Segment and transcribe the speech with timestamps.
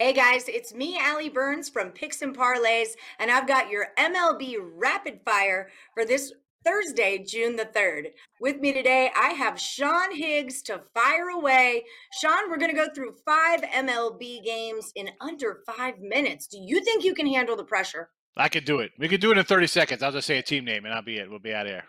[0.00, 4.56] Hey guys, it's me, Allie Burns from Picks and Parlays, and I've got your MLB
[4.74, 6.32] rapid fire for this
[6.64, 8.06] Thursday, June the 3rd.
[8.40, 11.84] With me today, I have Sean Higgs to fire away.
[12.20, 16.48] Sean, we're going to go through five MLB games in under five minutes.
[16.48, 18.10] Do you think you can handle the pressure?
[18.36, 18.90] I could do it.
[18.98, 20.02] We could do it in 30 seconds.
[20.02, 21.30] I'll just say a team name and I'll be it.
[21.30, 21.84] We'll be out of here.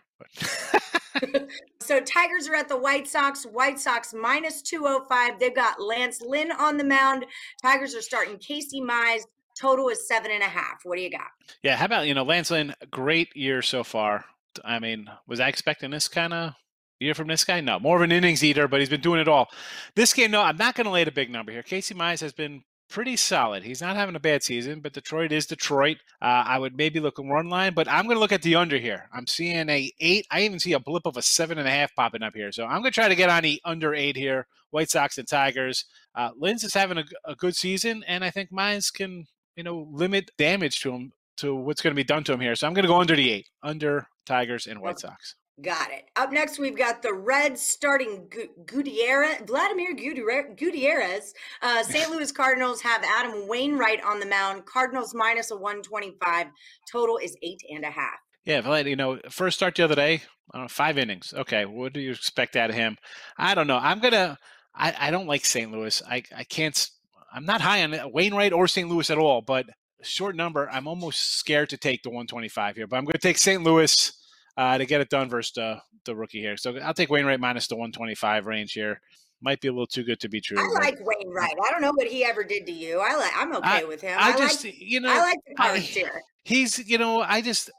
[1.79, 3.45] so Tigers are at the White Sox.
[3.45, 5.39] White Sox minus 205.
[5.39, 7.25] They've got Lance Lynn on the mound.
[7.61, 9.21] Tigers are starting Casey Mize.
[9.59, 10.81] Total is seven and a half.
[10.83, 11.27] What do you got?
[11.63, 14.25] Yeah, how about, you know, Lance Lynn, great year so far.
[14.63, 16.53] I mean, was I expecting this kind of
[16.99, 17.61] year from this guy?
[17.61, 19.47] No, more of an innings eater, but he's been doing it all.
[19.95, 21.63] This game, no, I'm not going to lay a big number here.
[21.63, 23.63] Casey Mize has been pretty solid.
[23.63, 25.97] He's not having a bad season, but Detroit is Detroit.
[26.21, 28.55] Uh, I would maybe look a run line, but I'm going to look at the
[28.55, 29.09] under here.
[29.13, 30.27] I'm seeing a eight.
[30.31, 32.51] I even see a blip of a seven and a half popping up here.
[32.51, 34.47] So I'm going to try to get on the under eight here.
[34.71, 35.85] White Sox and Tigers.
[36.15, 39.25] Uh, Lynn's is having a, a good season, and I think Mize can
[39.55, 42.55] you know limit damage to him to what's going to be done to him here.
[42.55, 45.35] So I'm going to go under the eight, under Tigers and White Sox.
[45.61, 46.09] Got it.
[46.17, 48.29] Up next, we've got the Reds starting
[48.65, 51.33] Gutierrez, Vladimir Gutierrez.
[51.61, 52.09] Uh, St.
[52.09, 54.65] Louis Cardinals have Adam Wainwright on the mound.
[54.65, 56.47] Cardinals minus a 125.
[56.91, 58.19] Total is eight and a half.
[58.43, 60.21] Yeah, Vlad, you know, first start the other day,
[60.53, 61.33] I don't know, five innings.
[61.35, 62.97] Okay, what do you expect out of him?
[63.37, 63.77] I don't know.
[63.77, 64.37] I'm going to,
[64.75, 65.71] I don't like St.
[65.71, 66.01] Louis.
[66.07, 66.89] I, I can't,
[67.33, 68.89] I'm not high on Wainwright or St.
[68.89, 69.67] Louis at all, but
[70.03, 73.37] short number, I'm almost scared to take the 125 here, but I'm going to take
[73.37, 73.63] St.
[73.63, 74.11] Louis
[74.57, 76.57] uh, to get it done versus the, the rookie here.
[76.57, 79.01] So I'll take Wainwright minus the 125 range here.
[79.41, 80.57] Might be a little too good to be true.
[80.57, 81.55] I like Wainwright.
[81.63, 82.99] I don't know what he ever did to you.
[82.99, 83.31] I like.
[83.35, 84.17] I'm okay I, with him.
[84.19, 86.21] I, I just, like, you know, I like the cards here.
[86.43, 87.69] He's, you know, I just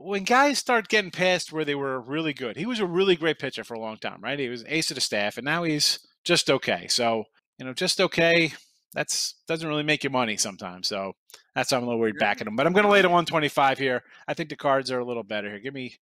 [0.00, 3.38] when guys start getting past where they were really good, he was a really great
[3.38, 4.38] pitcher for a long time, right?
[4.38, 6.86] He was ace of the staff, and now he's just okay.
[6.88, 7.24] So
[7.58, 8.52] you know, just okay.
[8.92, 10.88] That's doesn't really make you money sometimes.
[10.88, 11.14] So
[11.54, 12.56] that's why I'm a little worried backing them.
[12.56, 14.02] But I'm going to lay the 125 here.
[14.26, 15.60] I think the cards are a little better here.
[15.60, 15.96] Give me,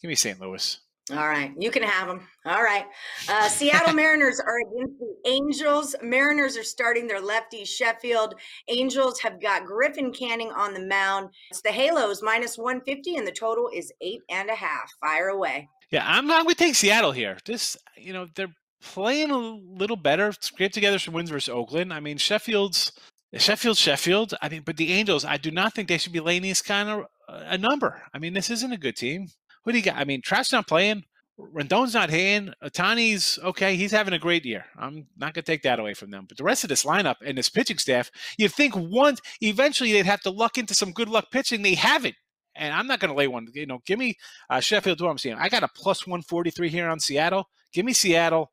[0.00, 0.40] give me St.
[0.40, 0.78] Louis.
[1.10, 2.26] All right, you can have them.
[2.46, 2.86] All right.
[3.28, 5.94] Uh, Seattle Mariners are against the Angels.
[6.02, 8.34] Mariners are starting their lefty Sheffield.
[8.68, 11.28] Angels have got Griffin Canning on the mound.
[11.50, 14.90] It's the Halos minus 150, and the total is eight and a half.
[14.98, 15.68] Fire away.
[15.90, 17.36] Yeah, I'm not going to take Seattle here.
[17.44, 18.54] This, you know, they're
[18.84, 20.32] playing a little better.
[20.40, 21.92] Scrape together some wins versus Oakland.
[21.92, 22.92] I mean, Sheffield's
[23.36, 24.34] Sheffield, Sheffield.
[24.40, 26.88] I mean, but the Angels, I do not think they should be laying this kind
[26.88, 28.02] of uh, a number.
[28.12, 29.28] I mean, this isn't a good team.
[29.64, 29.96] Who do you got?
[29.96, 31.04] I mean, Trout's not playing.
[31.36, 32.52] Rendon's not hitting.
[32.62, 33.74] Ohtani's okay.
[33.74, 34.66] He's having a great year.
[34.78, 36.26] I'm not going to take that away from them.
[36.28, 38.08] But the rest of this lineup and this pitching staff,
[38.38, 41.62] you'd think once eventually they'd have to luck into some good luck pitching.
[41.62, 42.14] They haven't.
[42.54, 43.48] And I'm not going to lay one.
[43.52, 44.16] You know, give me
[44.48, 45.00] uh, Sheffield.
[45.00, 47.48] What I'm seeing, I got a plus 143 here on Seattle.
[47.72, 48.52] Give me Seattle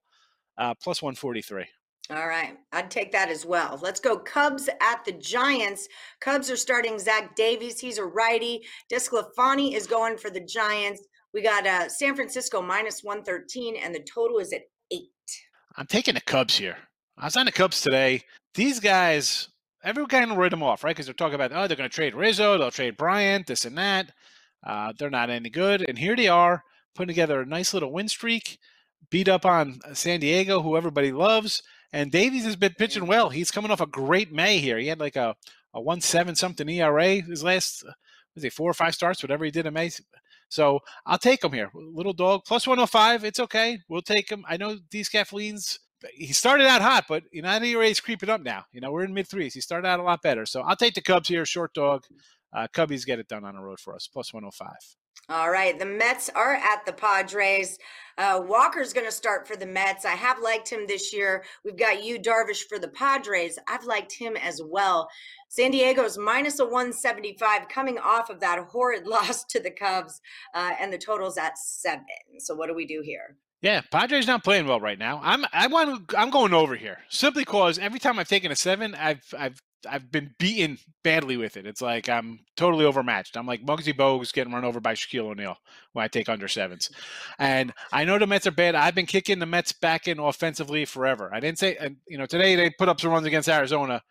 [0.57, 1.65] uh, plus 143.
[2.09, 2.57] All right.
[2.73, 3.79] I'd take that as well.
[3.81, 5.87] Let's go Cubs at the Giants.
[6.19, 7.79] Cubs are starting Zach Davies.
[7.79, 8.61] He's a righty.
[8.91, 11.01] DeSclafani is going for the Giants.
[11.33, 15.09] We got uh, San Francisco minus 113, and the total is at eight.
[15.77, 16.75] I'm taking the Cubs here.
[17.17, 18.23] I was on the Cubs today.
[18.55, 19.47] These guys,
[19.83, 20.91] everyone kind of write them off, right?
[20.91, 23.77] Because they're talking about, oh, they're going to trade Rizzo, they'll trade Bryant, this and
[23.77, 24.11] that.
[24.65, 25.85] Uh, they're not any good.
[25.87, 26.63] And here they are
[26.93, 28.59] putting together a nice little win streak,
[29.09, 31.61] beat up on San Diego, who everybody loves.
[31.93, 33.29] And Davies has been pitching well.
[33.29, 34.77] He's coming off a great May here.
[34.77, 35.35] He had like a,
[35.73, 37.83] a one seven something ERA his last
[38.33, 39.89] was he four or five starts, whatever he did in May.
[40.49, 41.69] So I'll take him here.
[41.73, 43.23] Little dog plus 105.
[43.23, 43.79] It's okay.
[43.89, 44.43] We'll take him.
[44.47, 45.79] I know these Kathleens.
[46.13, 48.65] He started out hot, but you know that ERA is creeping up now.
[48.71, 49.53] You know we're in mid threes.
[49.53, 50.45] He started out a lot better.
[50.45, 51.45] So I'll take the Cubs here.
[51.45, 52.05] Short dog.
[52.53, 54.07] Uh, Cubbies get it done on the road for us.
[54.11, 54.67] Plus 105.
[55.29, 55.77] All right.
[55.77, 57.77] The Mets are at the Padres.
[58.17, 60.03] Uh, Walker's going to start for the Mets.
[60.05, 61.43] I have liked him this year.
[61.63, 63.57] We've got Yu Darvish for the Padres.
[63.67, 65.09] I've liked him as well.
[65.47, 70.21] San Diego's minus a 175 coming off of that horrid loss to the Cubs,
[70.53, 72.05] uh, and the total's at seven.
[72.39, 73.37] So what do we do here?
[73.61, 75.19] Yeah, Padres not playing well right now.
[75.23, 78.95] I'm I want I'm going over here simply because every time I've taken a seven,
[78.95, 81.65] I've I've I've been beaten badly with it.
[81.65, 83.37] It's like I'm totally overmatched.
[83.37, 85.57] I'm like Muggsy Bogues getting run over by Shaquille O'Neal
[85.93, 86.91] when I take under sevens.
[87.39, 88.75] And I know the Mets are bad.
[88.75, 91.29] I've been kicking the Mets back in offensively forever.
[91.33, 94.01] I didn't say, and you know, today they put up some runs against Arizona.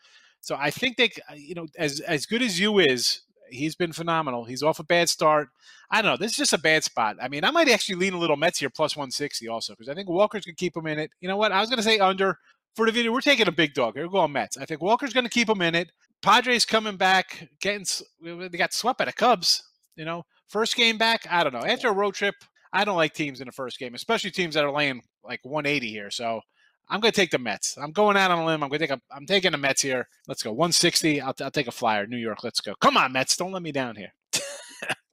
[0.40, 3.20] So I think they, uh, you know, as as good as Yu is,
[3.50, 4.44] he's been phenomenal.
[4.44, 5.48] He's off a bad start.
[5.90, 6.16] I don't know.
[6.16, 7.16] This is just a bad spot.
[7.20, 9.94] I mean, I might actually lean a little Mets here plus 160 also because I
[9.94, 11.10] think Walker's going to keep him in it.
[11.20, 11.52] You know what?
[11.52, 12.38] I was going to say under
[12.74, 13.94] for the video, we're taking a big dog.
[13.94, 14.56] Here We're going Mets.
[14.56, 15.90] I think Walker's going to keep him in it.
[16.22, 17.86] Padres coming back, getting
[18.22, 19.62] they got swept by the Cubs.
[19.96, 21.26] You know, first game back.
[21.30, 21.64] I don't know.
[21.64, 22.34] After a road trip,
[22.72, 25.88] I don't like teams in the first game, especially teams that are laying like 180
[25.88, 26.10] here.
[26.10, 26.40] So
[26.88, 27.76] I'm going to take the Mets.
[27.78, 28.62] I'm going out on a limb.
[28.62, 29.00] I'm going to take a.
[29.14, 30.08] I'm taking the Mets here.
[30.28, 30.50] Let's go.
[30.52, 31.20] 160.
[31.20, 32.06] I'll, I'll take a flyer.
[32.06, 32.44] New York.
[32.44, 32.74] Let's go.
[32.80, 33.36] Come on, Mets.
[33.36, 34.12] Don't let me down here.
[34.34, 34.42] All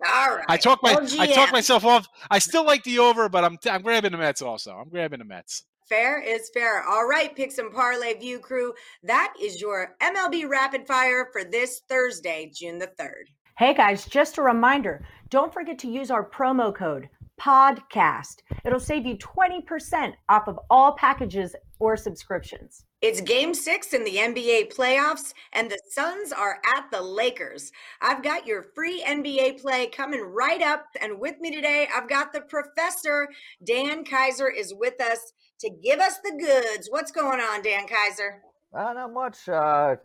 [0.35, 0.45] right.
[0.49, 1.19] I talk my OGM.
[1.19, 2.07] I talk myself off.
[2.29, 4.71] I still like the over, but I'm I'm grabbing the Mets also.
[4.71, 5.63] I'm grabbing the Mets.
[5.89, 6.83] Fair is fair.
[6.83, 8.73] All right, Picks and Parlay View crew.
[9.03, 13.31] That is your MLB Rapid Fire for this Thursday, June the 3rd.
[13.57, 18.41] Hey guys, just a reminder don't forget to use our promo code PODCAST.
[18.65, 22.83] It'll save you 20% off of all packages or subscriptions.
[22.99, 27.71] It's game six in the NBA playoffs, and the Suns are at the Lakers.
[28.01, 30.85] I've got your free NBA play coming right up.
[30.99, 33.29] And with me today, I've got the professor.
[33.63, 36.87] Dan Kaiser is with us to give us the goods.
[36.89, 38.41] What's going on, Dan Kaiser?
[38.73, 39.47] Uh, not much.
[39.47, 39.97] Uh,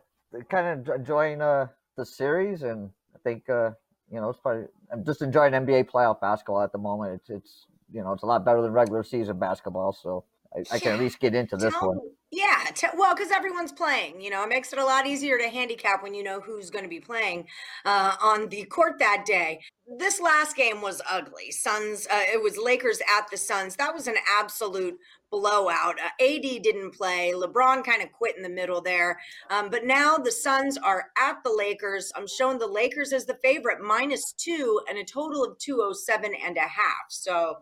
[0.51, 3.71] kind of enjoying uh, the series, and I think uh,
[4.11, 4.65] you know it's probably.
[4.93, 7.15] I'm just enjoying NBA playoff basketball at the moment.
[7.15, 10.25] It's it's you know it's a lot better than regular season basketball, so
[10.55, 11.99] I, I can at least get into this one.
[12.31, 15.49] Yeah, te- well, because everyone's playing, you know, it makes it a lot easier to
[15.49, 17.47] handicap when you know who's going to be playing
[17.85, 19.61] uh, on the court that day.
[19.99, 21.51] This last game was ugly.
[21.51, 23.77] Suns, uh, it was Lakers at the Suns.
[23.77, 24.97] That was an absolute
[25.31, 25.97] blowout.
[26.01, 27.35] Uh, AD didn't play.
[27.35, 29.21] LeBron kind of quit in the middle there.
[29.51, 32.13] Um, but now the Suns are at the Lakers.
[32.17, 36.57] I'm showing the Lakers as the favorite, minus two, and a total of 207 and
[36.57, 37.05] a half.
[37.11, 37.57] So,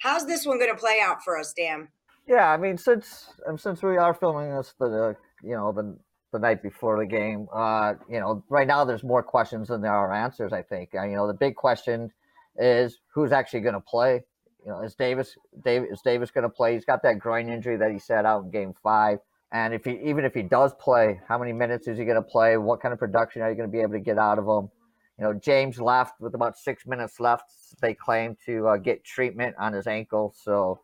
[0.00, 1.88] how's this one going to play out for us, Dan?
[2.30, 5.98] Yeah, I mean since um, since we are filming this the you know the
[6.32, 9.92] the night before the game, uh, you know right now there's more questions than there
[9.92, 10.52] are answers.
[10.52, 12.12] I think uh, you know the big question
[12.56, 14.22] is who's actually going to play.
[14.64, 16.74] You know, is Davis Davis is Davis going to play?
[16.74, 19.18] He's got that groin injury that he sat out in Game Five,
[19.50, 22.22] and if he even if he does play, how many minutes is he going to
[22.22, 22.56] play?
[22.56, 24.70] What kind of production are you going to be able to get out of him?
[25.18, 27.50] You know, James left with about six minutes left.
[27.80, 30.80] They claim to uh, get treatment on his ankle, so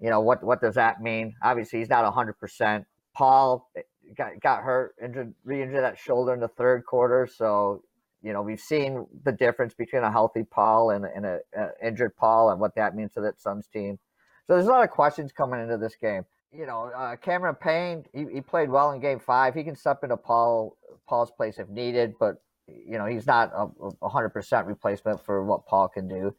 [0.00, 1.34] you know what what does that mean?
[1.42, 2.84] Obviously he's not 100%
[3.14, 3.82] paul eh,
[4.16, 7.26] got got hurt injured re-injured that shoulder in the third quarter.
[7.26, 7.82] So
[8.22, 12.16] you know we've seen the difference between a healthy paul and, and a, a injured
[12.16, 13.98] paul and what that means to that suns team.
[14.46, 16.24] So there's a lot of questions coming into this game.
[16.52, 19.54] You know uh, cameron payne he, he played well in game five.
[19.54, 20.76] He can step into paul
[21.08, 23.64] paul's place if needed but you know he's not a,
[24.02, 26.34] a 100% replacement for what paul can do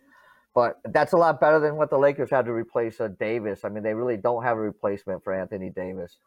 [0.53, 3.63] but that's a lot better than what the Lakers had to replace uh, Davis.
[3.63, 6.18] I mean, they really don't have a replacement for Anthony Davis.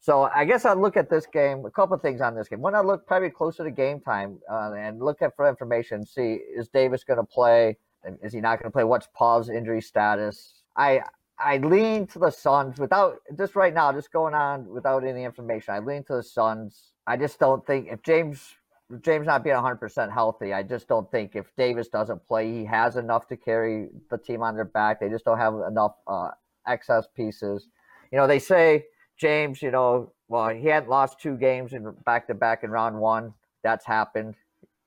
[0.00, 1.64] So I guess I'd look at this game.
[1.64, 2.60] A couple things on this game.
[2.60, 6.04] When I look probably closer to game time uh, and look at for information.
[6.04, 7.76] See, is Davis going to play?
[8.20, 8.82] Is he not going to play?
[8.82, 10.62] What's Paul's injury status?
[10.76, 11.02] I
[11.38, 15.74] I lean to the Suns without just right now, just going on without any information.
[15.74, 16.92] I lean to the Suns.
[17.06, 18.56] I just don't think if James
[19.00, 22.96] James not being 100% healthy, I just don't think if Davis doesn't play, he has
[22.96, 25.00] enough to carry the team on their back.
[25.00, 26.30] They just don't have enough uh,
[26.66, 27.68] excess pieces.
[28.10, 28.86] You know, they say
[29.16, 32.98] James, you know, well, he hadn't lost two games in back to back in round
[32.98, 33.34] one.
[33.62, 34.34] That's happened.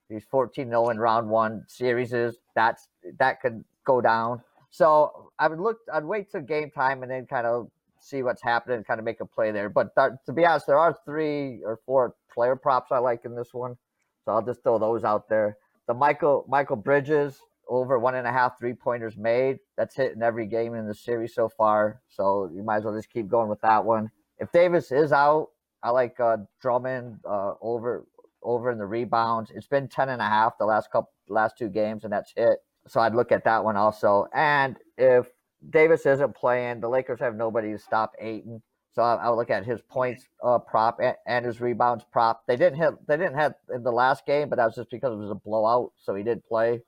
[0.10, 2.14] He's 14 0 in round one series.
[2.14, 2.88] Is that's
[3.20, 4.42] that could go down.
[4.72, 7.70] So I would look, I'd wait till game time and then kind of
[8.00, 9.70] see what's happening and kind of make a play there.
[9.70, 13.36] But th- to be honest, there are three or four player props I like in
[13.36, 13.78] this one.
[14.26, 15.58] So I'll just throw those out there.
[15.88, 19.60] The Mikal Mikal Bridges over one and a half three pointers made.
[19.78, 22.02] That's hit in every game in the series so far.
[22.10, 24.10] So you might as well just keep going with that one.
[24.40, 25.50] If Davis is out,
[25.84, 28.06] I like uh, Drummond uh, over
[28.42, 29.52] over in the rebounds.
[29.54, 32.60] It's been 10 and a half the last couple last two games, and that's hit.
[32.88, 34.28] So I'd look at that one also.
[34.34, 35.28] And if
[35.70, 38.62] Davis isn't playing, the Lakers have nobody to stop Ayton.
[38.96, 42.44] So I, I would look at his points uh, prop and, and his rebounds prop.
[42.48, 42.94] They didn't hit.
[43.08, 45.36] They didn't hit in the last game, but that was just because it was a
[45.36, 45.92] blowout.
[45.98, 46.82] So he did play.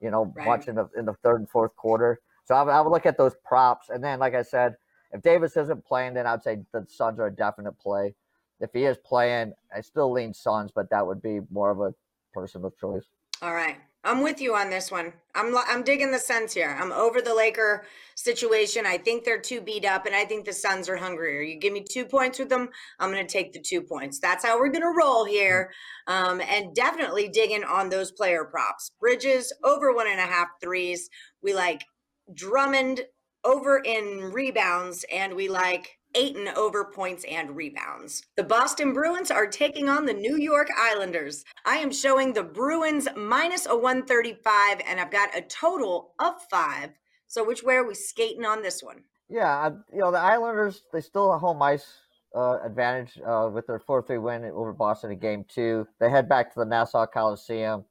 [0.00, 0.46] You know, Right.
[0.46, 2.20] much in the in the third and fourth quarter.
[2.44, 4.76] So I would, I would look at those props, and then like I said,
[5.12, 8.14] if Davis isn't playing, then I'd say the Suns are a definite play.
[8.60, 11.94] If he is playing, I still lean Suns, but that would be more of a
[12.32, 13.04] personal choice.
[13.42, 13.78] All right.
[14.02, 15.12] I'm with you on this one.
[15.34, 16.76] I'm I'm digging the Suns here.
[16.80, 18.86] I'm over the Laker situation.
[18.86, 21.42] I think they're too beat up, and I think the Suns are hungrier.
[21.42, 24.18] You give me two points with them, I'm going to take the two points.
[24.18, 25.70] That's how we're going to roll here.
[26.06, 28.90] Um, and definitely digging on those player props.
[28.98, 31.10] Bridges over one and a half threes.
[31.42, 31.84] We like
[32.32, 33.02] Drummond
[33.44, 38.22] over in rebounds, and we like Ayton over points and rebounds.
[38.36, 41.44] The Boston Bruins are taking on the New York Islanders.
[41.64, 46.90] I am showing the Bruins minus a 135, and I've got a total of five.
[47.26, 49.04] So, which way are we skating on this one?
[49.28, 51.86] Yeah, you know the Islanders they still have home ice
[52.34, 55.86] uh, advantage uh, with their four three win over Boston in Game Two.
[56.00, 57.84] They head back to the Nassau Coliseum.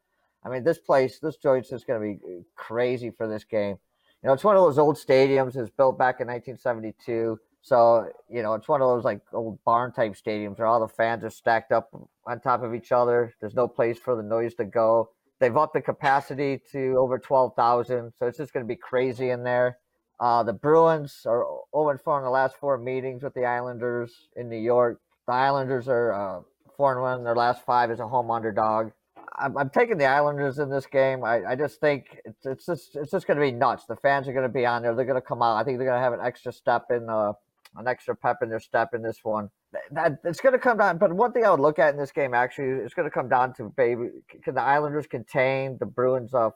[0.43, 3.77] I mean, this place, this joint's just going to be crazy for this game.
[4.21, 5.55] You know, it's one of those old stadiums.
[5.55, 7.39] It's built back in 1972.
[7.61, 10.87] So you know, it's one of those like old barn type stadiums where all the
[10.87, 11.89] fans are stacked up
[12.25, 13.33] on top of each other.
[13.41, 15.09] There's no place for the noise to go.
[15.39, 19.29] They've upped the capacity to over twelve thousand, so it's just going to be crazy
[19.29, 19.77] in there.
[20.19, 24.49] Uh, the Bruins are 0 4 in the last four meetings with the Islanders in
[24.49, 24.99] New York.
[25.27, 26.41] The Islanders are uh,
[26.75, 28.91] 4 and 1 in their last five as a home underdog.
[29.37, 31.23] I'm, I'm taking the Islanders in this game.
[31.23, 33.85] I, I just think it's, it's just it's just going to be nuts.
[33.85, 34.93] The fans are going to be on there.
[34.93, 35.55] They're going to come out.
[35.55, 37.33] I think they're going to have an extra step in uh,
[37.75, 39.49] an extra pep in their step in this one.
[39.91, 40.97] That, it's going to come down.
[40.97, 43.29] But one thing I would look at in this game actually is going to come
[43.29, 44.09] down to baby.
[44.43, 46.49] Can the Islanders contain the Bruins' uh,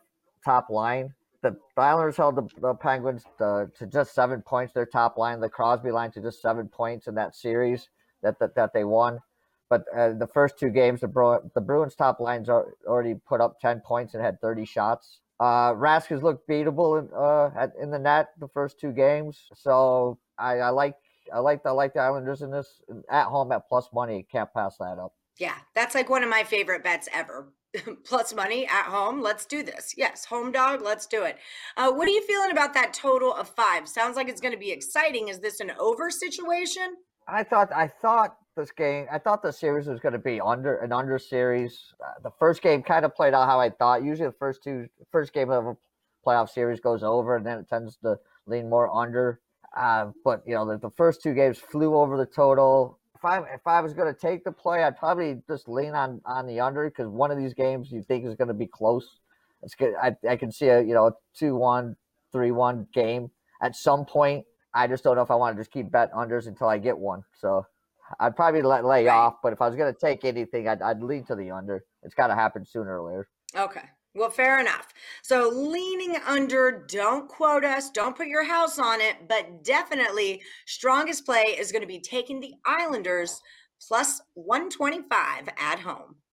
[0.44, 1.14] top line?
[1.42, 4.74] The, the Islanders held the, the Penguins to, to, just seven points.
[4.74, 7.90] Their top line, the Crosby line, to just seven points in that series
[8.24, 9.20] that that, that they won.
[9.70, 13.60] But uh, the first two games, the, Bru- the Bruins top lines already put up
[13.60, 15.20] ten points and had thirty shots.
[15.40, 19.48] Uh, Rask has looked beatable in, uh, at, in the net the first two games,
[19.54, 20.96] so I, I like
[21.34, 24.26] I like I like the Islanders in this at home at plus money.
[24.32, 25.14] Can't pass that up.
[25.40, 27.54] Yeah, that's like one of my favorite bets ever.
[28.06, 29.22] plus money at home.
[29.22, 29.96] Let's do this.
[29.98, 30.82] Yes, home dog.
[30.84, 31.38] Let's do it.
[31.76, 33.88] Uh, what are you feeling about that total of five?
[33.88, 35.30] Sounds like it's going to be exciting.
[35.30, 36.98] Is this an over situation?
[37.28, 39.08] I thought I thought this game.
[39.12, 41.94] I thought the series was going to be under an under series.
[42.00, 44.04] Uh, the first game kind of played out how I thought.
[44.04, 45.78] Usually, the first two first game of a
[46.26, 49.40] playoff series goes over, and then it tends to lean more under.
[49.76, 53.40] Uh, but you know, the, the first two games flew over the total if I
[53.54, 56.60] if I was going to take the play, I'd probably just lean on on the
[56.60, 59.20] under because one of these games you think is going to be close.
[59.62, 59.94] It's good.
[60.02, 61.96] I I can see a you know two one
[62.34, 64.46] three one game at some point.
[64.74, 66.98] I just don't know if I want to just keep bet unders until I get
[66.98, 67.24] one.
[67.40, 67.66] So
[68.20, 69.36] I'd probably let lay off.
[69.42, 71.86] But if I was going to take anything, I'd I'd lean to the under.
[72.02, 73.28] It's got to happen sooner or later.
[73.56, 73.84] Okay.
[74.16, 74.94] Well, fair enough.
[75.24, 81.26] So leaning under, don't quote us, don't put your house on it, but definitely strongest
[81.26, 83.42] play is going to be taking the Islanders
[83.88, 86.16] plus 125 at home.